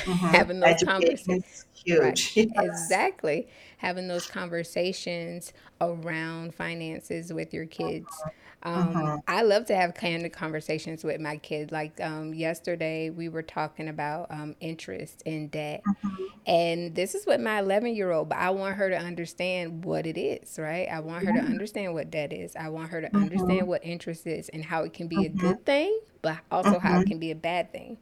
[0.05, 1.27] hmm having those conversations.
[1.27, 1.65] is
[1.97, 2.19] Right.
[2.23, 2.35] huge.
[2.35, 2.49] Yes.
[2.55, 3.47] Exactly.
[3.77, 8.25] Having those conversations around finances with your kids.
[8.65, 11.71] Um, hmm I love to have candid conversations with my kids.
[11.71, 15.87] Like um, yesterday, we were talking about um, interest in debt.
[16.45, 20.05] And this is with my 11 year old, but I want her to understand what
[20.07, 20.87] it is, right?
[20.89, 22.55] I want her to understand what debt is.
[22.55, 25.29] I want her to hmm understand what interest is and how it can be a
[25.29, 27.97] hmm good thing, but also how it can be a bad thing.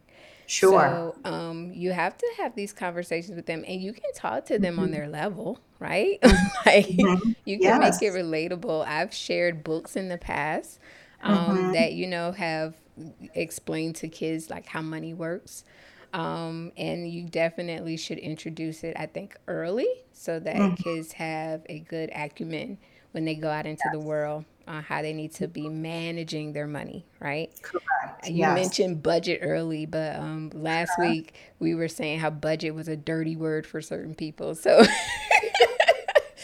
[0.46, 1.04] Sure.
[1.04, 4.60] So um, you have to have these conversations with them, and you can talk to
[4.60, 6.20] them on hmm their level, right?
[6.66, 8.86] like hmm you can make it relatable.
[8.88, 10.80] I've shared books in the past
[11.22, 12.76] um, hmm that you know have
[13.34, 15.64] explained to kids like how money works,
[16.14, 18.96] um, and you definitely should introduce it.
[18.98, 22.78] I think early so that hmm kids have a good acumen
[23.12, 26.68] when they go out into the world on how they need to be managing their
[26.68, 27.52] money, right?
[27.62, 28.30] Correct.
[28.30, 28.48] You Yes.
[28.48, 33.36] mentioned budget early, but um, last week we were saying how budget was a dirty
[33.36, 34.56] word for certain people.
[34.56, 34.84] So,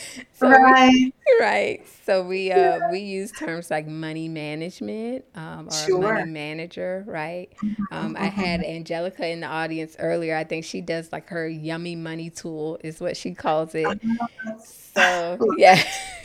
[0.33, 1.13] so Right.
[1.39, 1.85] right.
[2.05, 2.53] So we Yeah.
[2.53, 7.49] uh we use terms like money management um, or a money manager, right?
[7.91, 10.35] Um, I had hmm Angelica in the audience earlier.
[10.35, 14.01] I think she does like her yummy money tool is what she calls it.
[14.57, 15.81] So yeah.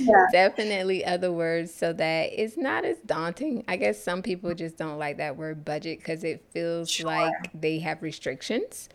[0.00, 0.26] Yeah.
[0.30, 3.64] Definitely other words so that it's not as daunting.
[3.68, 7.78] I guess some people just don't like that word budget because it feels like they
[7.80, 8.88] have restrictions.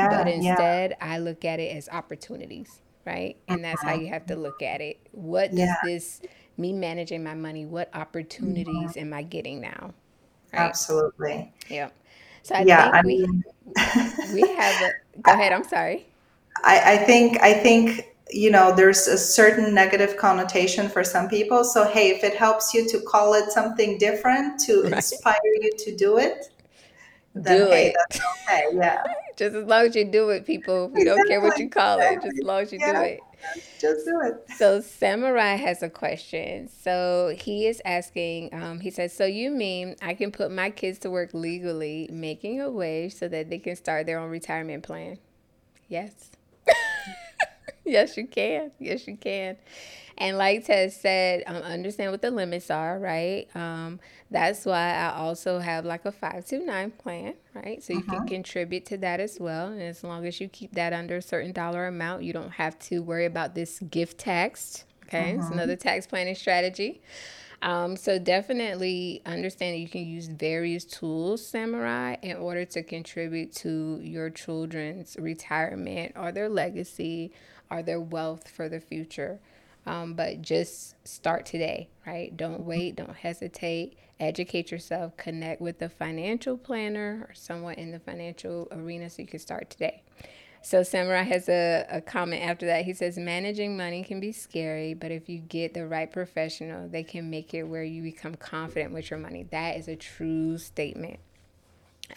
[0.00, 0.34] But Yeah.
[0.38, 0.56] Yeah.
[0.58, 3.36] instead, I look at it as opportunities, right?
[3.48, 4.00] And that's how Mhm.
[4.00, 4.98] you have to look at it.
[5.12, 5.66] What Yeah.
[5.66, 6.22] does this,
[6.56, 9.94] me managing my money, what opportunities am I getting now?
[10.52, 10.76] Right?
[10.76, 11.52] Absolutely.
[11.68, 11.94] Yep.
[12.42, 12.76] So I Yeah.
[12.76, 13.44] think I we mean,
[14.22, 16.06] we have a, go ahead, I'm sorry.
[16.64, 21.64] I, I think I think you know, there's a certain negative connotation for some people.
[21.64, 24.94] So, hey, if it helps you to call it something different to right.
[24.94, 26.46] inspire you to do it,
[27.34, 27.96] then do hey, it.
[27.96, 28.64] that's okay.
[28.72, 29.02] Yeah.
[29.36, 30.88] just as long as you do it, people.
[30.88, 32.92] We don't care what you call it, just as long as you yeah.
[32.92, 33.20] do it.
[33.78, 34.56] Just do it.
[34.56, 36.68] So Samurai has a question.
[36.68, 40.98] So he is asking, um, he says, So you mean I can put my kids
[41.00, 45.18] to work legally, making a wage so that they can start their own retirement plan?
[45.88, 46.30] Yes.
[47.86, 48.70] yes, you can.
[48.78, 49.56] Yes, you can.
[50.18, 53.48] And like Tess said, um, understand what the limits are, right?
[53.54, 57.82] Um, that's why I also have like a 529 plan, right?
[57.82, 58.18] So you uh-huh.
[58.18, 59.68] can contribute to that as well.
[59.68, 62.78] And as long as you keep that under a certain dollar amount, you don't have
[62.80, 64.84] to worry about this gift tax.
[65.04, 65.42] Okay, uh-huh.
[65.42, 67.02] it's another tax planning strategy.
[67.62, 73.52] Um, so definitely understand that you can use various tools, Samurai, in order to contribute
[73.56, 77.32] to your children's retirement or their legacy
[77.70, 79.40] or their wealth for the future.
[79.86, 82.36] Um, but just start today, right?
[82.36, 83.96] Don't wait, don't hesitate.
[84.18, 89.28] Educate yourself, connect with a financial planner or someone in the financial arena so you
[89.28, 90.02] can start today.
[90.62, 92.84] So Samurai has a, a comment after that.
[92.84, 97.04] He says, Managing money can be scary, but if you get the right professional, they
[97.04, 99.46] can make it where you become confident with your money.
[99.52, 101.20] That is a true statement.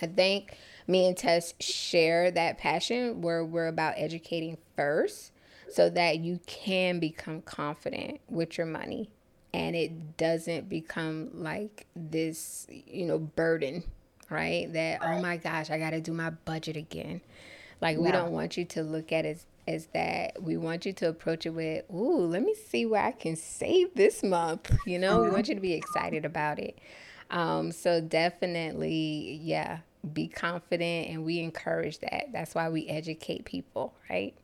[0.01, 5.31] I think me and Tess share that passion where we're about educating first
[5.71, 9.09] so that you can become confident with your money
[9.53, 13.83] and it doesn't become like this, you know, burden,
[14.29, 14.71] right?
[14.73, 17.21] That, oh my gosh, I got to do my budget again.
[17.81, 20.91] Like we don't want you to look at it as as that we want you
[20.91, 24.75] to approach it with, ooh, let me see where I can save this month.
[24.85, 26.79] You know, we want you to be excited about it.
[27.29, 29.79] Um, so definitely, yeah,
[30.11, 32.29] be confident and we encourage that.
[32.33, 34.35] That's why we educate people, right?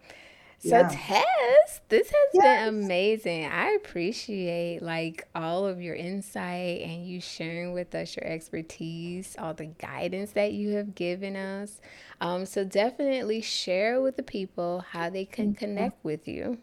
[0.59, 0.89] So yeah.
[0.89, 2.43] Tess, this has yes.
[2.43, 3.45] been amazing.
[3.45, 9.53] I appreciate like all of your insight and you sharing with us your expertise, all
[9.53, 11.81] the guidance that you have given us.
[12.21, 16.57] Um, so definitely share with the people how they can connect with you.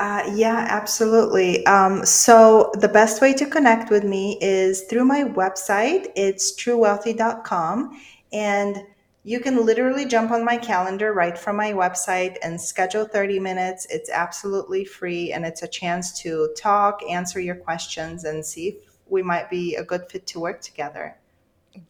[0.00, 1.64] Uh, yeah, absolutely.
[1.66, 6.06] Um, so the best way to connect with me is through my website.
[6.16, 8.00] It's truwealthy.com.
[8.32, 8.78] And
[9.22, 13.86] you can literally jump on my calendar right from my website and schedule 30 minutes.
[13.90, 18.76] It's absolutely free and it's a chance to talk, answer your questions, and see if
[19.08, 21.16] we might be a good fit to work together.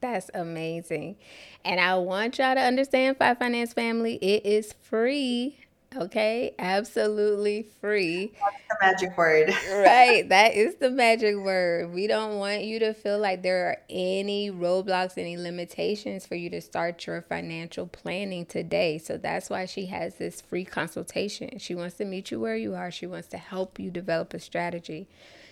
[0.01, 1.17] That's amazing.
[1.65, 5.59] And I want y'all to understand FYE Finance Family, it is free.
[5.97, 8.33] Okay, absolutely free.
[8.35, 9.49] That's the magic word.
[9.73, 11.93] right, that is the magic word.
[11.93, 16.49] We don't want you to feel like there are any roadblocks, any limitations for you
[16.51, 18.99] to start your financial planning today.
[18.99, 21.59] So that's why she has this free consultation.
[21.59, 24.39] She wants to meet you where you are, she wants to help you develop a
[24.39, 25.09] strategy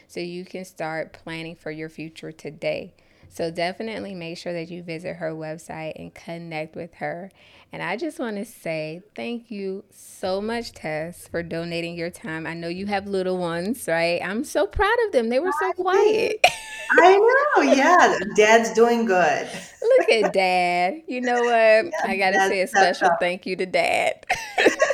[0.06, 2.92] so you can start planning for your future today.
[3.28, 7.30] So definitely make sure that you visit her website and connect with her.
[7.72, 12.46] And I just want to say thank you so much, Tess, for donating your time.
[12.46, 14.20] I know you have little ones, right?
[14.24, 15.28] I'm so proud of them.
[15.28, 16.44] They were so quiet.
[16.90, 17.18] I
[17.56, 17.62] know.
[17.72, 18.18] Yeah.
[18.36, 19.48] Dad's doing good.
[19.82, 21.02] Look at dad.
[21.06, 21.92] You know what?
[22.04, 24.24] I got to say a special thank you to dad.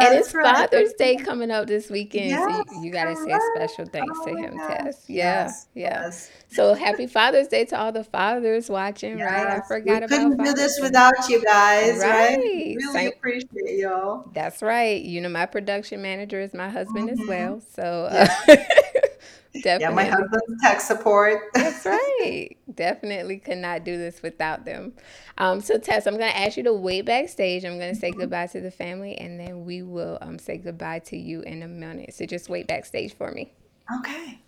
[0.00, 0.56] and it's right.
[0.56, 4.18] Father's Day coming up this weekend, yes, so you, you got to say special thanks
[4.20, 5.04] oh to him, Tess.
[5.08, 6.02] Yeah, yes, yeah.
[6.02, 6.30] Yes.
[6.48, 9.46] So happy Father's Day to all the fathers watching, right?
[9.46, 10.08] I forgot we about.
[10.08, 12.36] Couldn't do this without you guys, right?
[12.36, 12.38] right?
[12.38, 13.08] Really Same.
[13.08, 14.28] appreciate y'all.
[14.32, 15.02] That's right.
[15.02, 17.22] You know, my production manager is my husband mm-hmm.
[17.22, 18.08] as well, so.
[18.10, 18.56] Uh.
[19.52, 19.80] Definitely.
[19.80, 21.50] Yeah, my husband's tech support.
[21.54, 22.56] That's right.
[22.72, 24.92] Definitely could not do this without them.
[25.38, 27.64] Um, so Tess, I'm gonna ask you to wait backstage.
[27.64, 31.16] I'm gonna say goodbye to the family and then we will um, say goodbye to
[31.16, 32.14] you in a minute.
[32.14, 33.52] So just wait backstage for me.
[33.98, 34.38] Okay.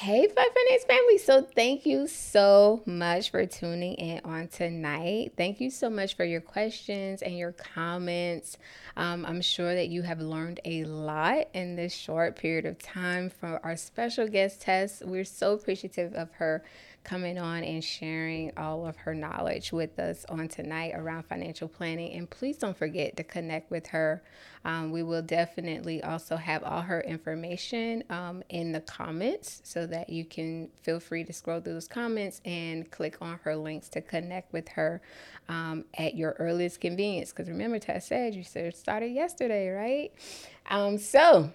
[0.00, 1.18] Hey, FYE Finance family.
[1.18, 5.34] So, thank you so much for tuning in on tonight.
[5.36, 8.56] Thank you so much for your questions and your comments.
[8.96, 13.28] Um, I'm sure that you have learned a lot in this short period of time
[13.28, 15.02] from our special guest Tess.
[15.04, 16.64] We're so appreciative of her
[17.02, 22.12] coming on and sharing all of her knowledge with us on tonight around financial planning.
[22.12, 24.22] And please don't forget to connect with her.
[24.64, 30.10] Um, we will definitely also have all her information um, in the comments so that
[30.10, 34.02] you can feel free to scroll through those comments and click on her links to
[34.02, 35.00] connect with her
[35.48, 37.30] um, at your earliest convenience.
[37.30, 40.12] Because remember, Tess said you said it started yesterday, right?
[40.68, 41.50] Um, so,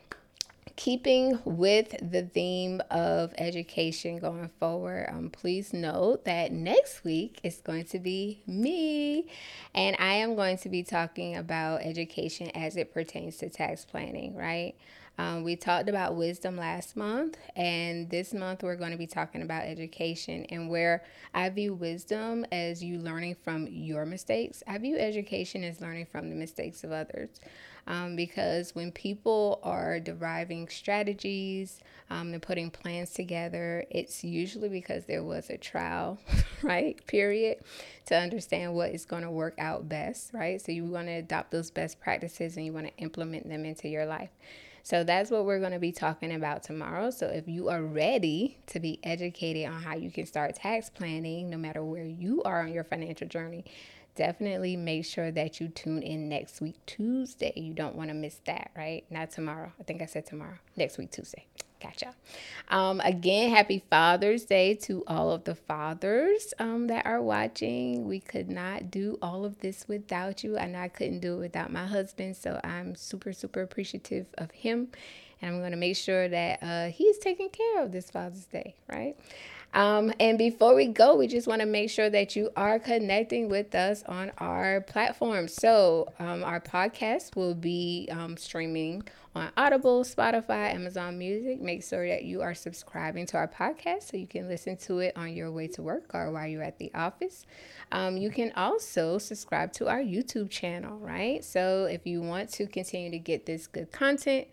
[0.76, 7.62] keeping with the theme of education going forward, um, please note that next week is
[7.62, 9.28] going to be me,
[9.74, 14.36] and I am going to be talking about education as it pertains to tax planning,
[14.36, 14.76] right?
[15.18, 19.42] Um, we talked about wisdom last month, and this month we're going to be talking
[19.42, 21.04] about education and where
[21.34, 24.62] I view wisdom as you learning from your mistakes.
[24.68, 27.30] I view education as learning from the mistakes of others.
[27.88, 35.06] Um, because when people are deriving strategies um, and putting plans together, it's usually because
[35.06, 36.18] there was a trial,
[36.64, 37.06] right?
[37.06, 37.60] Period,
[38.08, 40.60] to understand what is going to work out best, right?
[40.60, 43.88] So you want to adopt those best practices and you want to implement them into
[43.88, 44.30] your life.
[44.86, 47.10] So that's what we're going to be talking about tomorrow.
[47.10, 51.50] So if you are ready to be educated on how you can start tax planning,
[51.50, 53.66] no matter where you are on your financial journey,
[54.14, 57.52] definitely make sure that you tune in next week, Tuesday.
[57.56, 59.04] You don't want to miss that, right?
[59.10, 59.72] Not tomorrow.
[59.80, 60.60] I think I said tomorrow.
[60.76, 61.48] Next week, Tuesday.
[61.86, 62.16] Gotcha.
[62.70, 68.08] Um, again, happy Father's Day to all of the fathers um, that are watching.
[68.08, 70.58] We could not do all of this without you.
[70.58, 74.50] I know I couldn't do it without my husband, so I'm super, super appreciative of
[74.52, 74.88] him.
[75.42, 78.76] And I'm going to make sure that uh, he's taking care of this Father's Day,
[78.90, 79.16] right?
[79.76, 83.50] Um, and before we go, we just want to make sure that you are connecting
[83.50, 85.50] with us on our platform.
[85.50, 89.04] So, um, our podcast will be um, streaming
[89.36, 91.60] on Audible, Spotify, Amazon Music.
[91.60, 95.12] Make sure that you are subscribing to our podcast so you can listen to it
[95.18, 97.46] on your way to work or while you're at the office.
[97.92, 101.44] Um, you can also subscribe to our YouTube channel, right?
[101.44, 104.48] So if you want to continue to get this good content,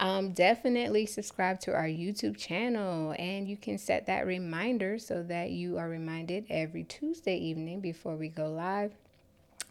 [0.00, 5.50] um, definitely subscribe to our YouTube channel and you can set that reminder so that
[5.50, 8.92] you are reminded every Tuesday evening before we go live.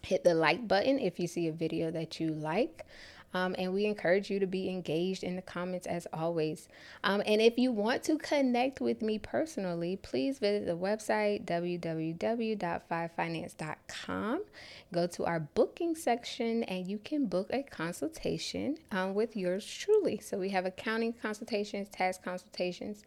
[0.02, 2.84] Hit the like button if you see a video that you like.
[3.36, 6.68] Um, and we encourage you to be engaged in the comments as always.
[7.04, 14.42] Um, and if you want to connect with me personally, please visit the website www.fyefinance.com.
[14.90, 20.18] Go to our booking section and you can book a consultation um, with yours truly.
[20.18, 23.04] So we have accounting consultations, tax consultations.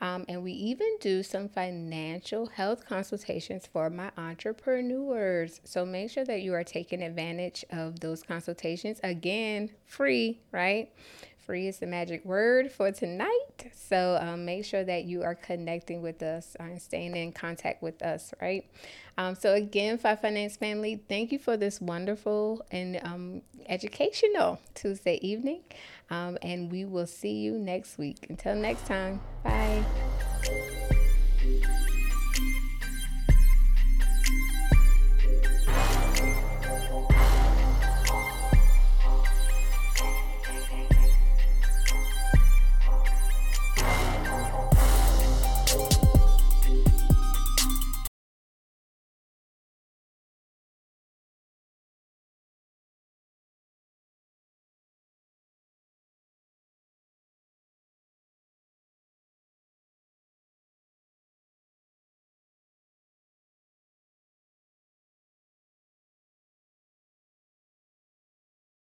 [0.00, 5.60] Um, and we even do some financial health consultations for my entrepreneurs.
[5.64, 8.98] So make sure that you are taking advantage of those consultations.
[9.02, 10.90] Again, free, right?
[11.50, 13.72] Free is the magic word for tonight.
[13.74, 18.00] So um, make sure that you are connecting with us and staying in contact with
[18.02, 18.70] us, right?
[19.18, 25.18] Um, so again, FYE Finance family, thank you for this wonderful and um, educational Tuesday
[25.22, 25.62] evening.
[26.08, 28.26] Um, and we will see you next week.
[28.28, 29.82] Until next time, bye.